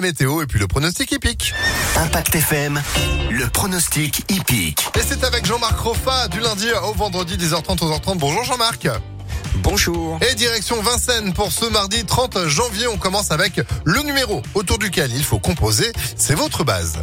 Météo 0.00 0.42
et 0.42 0.46
puis 0.46 0.60
le 0.60 0.68
pronostic 0.68 1.10
hippique. 1.10 1.52
Impact 1.96 2.36
FM, 2.36 2.80
le 3.32 3.48
pronostic 3.48 4.22
hippique. 4.30 4.86
Et 4.94 5.00
c'est 5.04 5.24
avec 5.24 5.44
Jean-Marc 5.44 5.76
Roffa 5.76 6.28
du 6.28 6.38
lundi 6.38 6.68
au 6.88 6.92
vendredi 6.92 7.36
10h30 7.36 7.78
11h30. 7.78 8.16
Bonjour 8.18 8.44
Jean-Marc. 8.44 8.86
Bonjour. 9.56 10.20
Et 10.30 10.36
direction 10.36 10.80
Vincennes 10.82 11.32
pour 11.32 11.50
ce 11.50 11.64
mardi 11.64 12.04
30 12.04 12.46
janvier. 12.46 12.86
On 12.86 12.96
commence 12.96 13.32
avec 13.32 13.60
le 13.82 14.00
numéro 14.02 14.40
autour 14.54 14.78
duquel 14.78 15.10
il 15.12 15.24
faut 15.24 15.40
composer. 15.40 15.90
C'est 16.14 16.36
votre 16.36 16.62
base. 16.62 16.98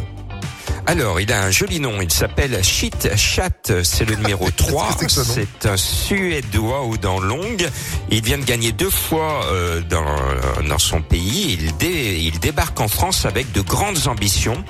Alors, 0.88 1.20
il 1.20 1.32
a 1.32 1.42
un 1.42 1.50
joli 1.50 1.80
nom. 1.80 2.00
Il 2.00 2.12
s'appelle 2.12 2.62
Shit 2.62 3.14
Chat. 3.16 3.82
C'est 3.82 4.04
le 4.04 4.14
numéro 4.14 4.48
3. 4.56 4.94
que 4.94 4.94
c'est 5.00 5.06
que 5.06 5.12
ce 5.12 5.20
nom 5.20 5.26
C'est 5.34 5.68
un 5.68 5.76
Suédois 5.76 6.82
aux 6.82 6.96
dents 6.96 7.18
longues. 7.18 7.68
Il 8.10 8.22
vient 8.22 8.38
de 8.38 8.44
gagner 8.44 8.70
deux 8.70 8.88
fois 8.88 9.44
euh, 9.50 9.80
dans, 9.80 10.06
dans 10.66 10.78
son 10.78 11.02
pays. 11.02 11.56
Il, 11.60 11.76
dé- 11.76 12.20
il 12.22 12.38
débarque 12.38 12.78
en 12.80 12.88
France 12.88 13.24
avec 13.24 13.52
de 13.52 13.60
grandes 13.60 14.06
ambitions. 14.06 14.62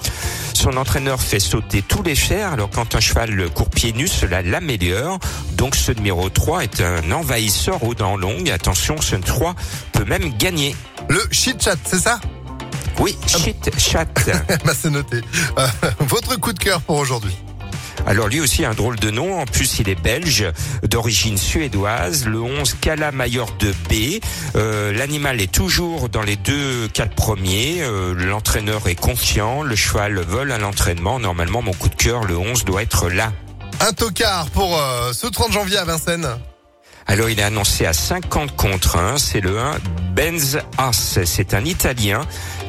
Son 0.55 0.77
entraîneur 0.77 1.21
fait 1.21 1.41
sauter 1.41 1.83
tous 1.83 2.03
les 2.03 2.15
fers. 2.15 2.53
Alors, 2.53 2.71
quand 2.71 2.95
un 2.95 3.01
cheval 3.01 3.49
court 3.51 3.69
pieds 3.71 3.93
nus, 3.93 4.09
cela 4.09 4.43
l'améliore. 4.43 5.19
Donc, 5.53 5.75
ce 5.77 5.93
numéro 5.93 6.29
3 6.31 6.65
est 6.65 6.81
un 6.81 7.11
envahisseur 7.13 7.83
aux 7.85 7.95
dents 7.95 8.17
longues. 8.17 8.51
Attention, 8.51 9.01
ce 9.01 9.17
3 9.17 9.55
peut 9.93 10.05
même 10.05 10.33
gagner. 10.39 10.75
Le 11.09 11.23
shit 11.31 11.63
chat, 11.63 11.77
c'est 11.85 12.01
ça? 12.01 12.21
Oui, 12.99 13.15
Shit 13.27 13.71
Chat. 13.79 14.07
Bah 14.65 14.73
c'est 14.81 14.89
noté. 14.91 15.21
Euh, 15.59 15.67
votre 16.01 16.37
coup 16.41 16.55
de 16.55 16.59
cœur 16.59 16.81
pour 16.81 16.97
aujourd'hui? 16.97 17.37
Alors 18.07 18.29
lui 18.29 18.41
aussi 18.41 18.65
un 18.65 18.75
drôle 18.75 18.97
de 18.97 19.11
nom, 19.11 19.41
en 19.41 19.47
plus 19.47 19.79
il 19.79 19.89
est 19.89 20.01
belge, 20.01 20.47
d'origine 20.83 21.39
suédoise, 21.39 22.27
le 22.27 22.41
11 22.41 22.75
Kala 22.81 23.13
Mayor 23.13 23.53
de 23.59 23.73
B. 23.89 24.21
Euh, 24.57 24.93
L'animal 24.93 25.41
est 25.41 25.51
toujours 25.51 26.09
dans 26.09 26.23
les 26.23 26.37
deux 26.37 26.89
quatre 26.93 27.15
premiers, 27.15 27.77
Euh, 27.81 28.15
l'entraîneur 28.15 28.89
est 28.89 28.95
confiant, 28.95 29.63
le 29.63 29.77
cheval 29.77 30.19
vole 30.21 30.53
à 30.53 30.59
l'entraînement, 30.59 31.19
normalement 31.19 31.63
mon 31.63 31.73
coup 31.73 31.89
de 31.89 31.95
cœur, 31.95 32.25
le 32.25 32.37
11 32.37 32.65
doit 32.65 32.83
être 32.83 33.09
là. 33.09 33.33
Un 33.81 33.93
tocard 33.93 34.51
pour 34.51 34.79
euh, 34.79 35.13
ce 35.13 35.27
30 35.27 35.53
janvier 35.53 35.79
à 35.79 35.85
Vincennes. 35.85 36.29
Alors 37.07 37.31
il 37.31 37.39
est 37.39 37.43
annoncé 37.45 37.87
à 37.87 37.93
50 37.93 38.57
contre 38.57 38.97
1, 38.97 39.19
c'est 39.19 39.41
le 39.41 39.59
1 39.59 39.75
Benz 40.17 40.59
As, 40.79 41.19
c'est 41.27 41.53
un 41.53 41.63
Italien 41.67 42.23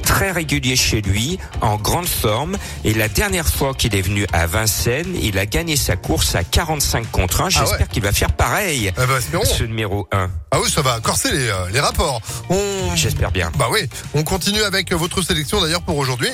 très 0.03 0.31
régulier 0.31 0.75
chez 0.75 1.01
lui, 1.01 1.39
en 1.61 1.77
grande 1.77 2.05
forme, 2.07 2.57
et 2.83 2.93
la 2.93 3.07
dernière 3.07 3.47
fois 3.47 3.73
qu'il 3.73 3.95
est 3.95 4.01
venu 4.01 4.25
à 4.33 4.47
Vincennes, 4.47 5.17
il 5.21 5.37
a 5.39 5.45
gagné 5.45 5.75
sa 5.77 5.95
course 5.95 6.35
à 6.35 6.43
45 6.43 7.09
contre 7.09 7.41
1, 7.41 7.49
j'espère 7.49 7.69
Ah 7.73 7.81
ouais. 7.81 7.87
qu'il 7.91 8.03
va 8.03 8.11
faire 8.11 8.31
pareil. 8.33 8.91
Eh 8.97 9.05
ben. 9.05 9.45
Ce 9.45 9.63
numéro 9.63 10.07
1, 10.11 10.29
Ah 10.51 10.59
oui, 10.61 10.69
ça 10.69 10.81
va 10.81 10.99
corser 10.99 11.31
les, 11.31 11.47
euh, 11.47 11.69
les 11.71 11.79
rapports. 11.79 12.21
On... 12.49 12.95
j'espère 12.95 13.31
bien. 13.31 13.49
Bah 13.57 13.67
oui, 13.71 13.79
on 14.13 14.23
continue 14.23 14.61
avec 14.63 14.91
votre 14.93 15.21
sélection 15.21 15.61
d'ailleurs 15.61 15.81
pour 15.81 15.97
aujourd'hui. 15.97 16.29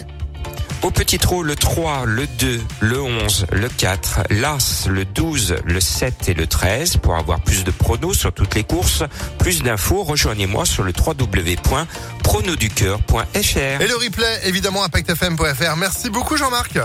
Au 0.84 0.92
petit 0.92 1.18
trot, 1.18 1.42
le 1.44 1.56
3, 1.56 2.04
le 2.06 2.28
2, 2.28 2.62
le 2.82 3.02
11, 3.02 3.46
le 3.54 3.70
4, 3.70 4.24
l'As, 4.32 4.88
le 4.90 5.06
12, 5.06 5.56
le 5.64 5.80
7 5.80 6.28
et 6.28 6.34
le 6.34 6.46
13. 6.46 6.98
Pour 6.98 7.16
avoir 7.16 7.40
plus 7.40 7.64
de 7.64 7.72
pronos 7.72 8.18
sur 8.18 8.34
toutes 8.34 8.56
les 8.56 8.66
courses, 8.66 9.04
plus 9.40 9.64
d'infos, 9.64 10.04
rejoignez-moi 10.04 10.66
sur 10.66 10.84
le 10.84 10.92
www.pronoducœur.fr. 10.92 13.82
Et 13.82 13.88
le 13.88 13.96
replay, 13.96 14.42
évidemment, 14.44 14.84
impactfm.fr. 14.84 15.78
Merci 15.78 16.10
beaucoup 16.10 16.36
Jean-Marc. 16.36 16.78